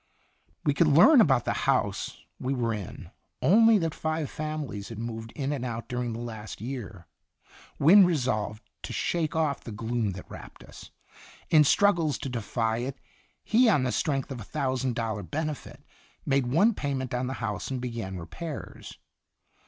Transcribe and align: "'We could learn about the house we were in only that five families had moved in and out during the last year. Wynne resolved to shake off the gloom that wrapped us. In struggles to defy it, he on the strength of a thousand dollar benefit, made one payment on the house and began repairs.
"'We 0.65 0.73
could 0.73 0.87
learn 0.87 1.21
about 1.21 1.45
the 1.45 1.53
house 1.69 2.23
we 2.39 2.55
were 2.55 2.73
in 2.73 3.11
only 3.39 3.77
that 3.77 3.93
five 3.93 4.31
families 4.31 4.89
had 4.89 4.97
moved 4.97 5.31
in 5.35 5.51
and 5.51 5.63
out 5.63 5.87
during 5.87 6.11
the 6.13 6.17
last 6.19 6.59
year. 6.59 7.05
Wynne 7.77 8.03
resolved 8.03 8.63
to 8.81 8.93
shake 8.93 9.35
off 9.35 9.63
the 9.63 9.71
gloom 9.71 10.13
that 10.13 10.27
wrapped 10.27 10.63
us. 10.63 10.89
In 11.51 11.63
struggles 11.63 12.17
to 12.17 12.29
defy 12.29 12.77
it, 12.77 12.97
he 13.43 13.69
on 13.69 13.83
the 13.83 13.91
strength 13.91 14.31
of 14.31 14.39
a 14.39 14.43
thousand 14.43 14.95
dollar 14.95 15.21
benefit, 15.21 15.83
made 16.25 16.47
one 16.47 16.73
payment 16.73 17.13
on 17.13 17.27
the 17.27 17.33
house 17.33 17.69
and 17.69 17.79
began 17.79 18.17
repairs. 18.17 18.97